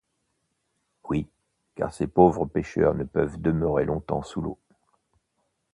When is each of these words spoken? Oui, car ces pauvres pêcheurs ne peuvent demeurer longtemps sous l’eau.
Oui, 1.11 1.27
car 1.75 1.93
ces 1.93 2.07
pauvres 2.07 2.45
pêcheurs 2.47 2.95
ne 2.95 3.03
peuvent 3.03 3.39
demeurer 3.39 3.85
longtemps 3.85 4.23
sous 4.23 4.41
l’eau. 4.41 4.57